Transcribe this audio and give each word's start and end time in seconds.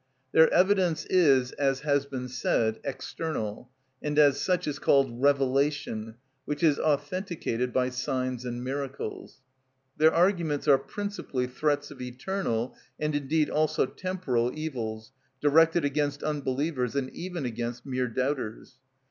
Their 0.31 0.51
evidence 0.51 1.05
is, 1.11 1.51
as 1.51 1.81
has 1.81 2.07
been 2.07 2.27
said, 2.27 2.79
external, 2.83 3.69
and 4.01 4.17
as 4.17 4.41
such 4.41 4.65
is 4.67 4.79
called 4.79 5.21
revelation, 5.21 6.15
which 6.45 6.63
is 6.63 6.79
authenticated 6.79 7.71
by 7.71 7.91
signs 7.91 8.43
and 8.43 8.63
miracles. 8.63 9.41
Their 9.97 10.11
arguments 10.11 10.67
are 10.67 10.79
principally 10.79 11.45
threats 11.45 11.91
of 11.91 12.01
eternal, 12.01 12.75
and 12.99 13.13
indeed 13.13 13.51
also 13.51 13.85
temporal 13.85 14.51
evils, 14.57 15.11
directed 15.39 15.85
against 15.85 16.23
unbelievers, 16.23 16.95
and 16.95 17.11
even 17.11 17.45
against 17.45 17.85
mere 17.85 18.07
doubters. 18.07 18.79